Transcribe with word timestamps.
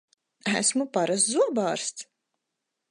Esmu 0.59 0.87
parasts 0.97 1.29
zobārsts! 1.35 2.09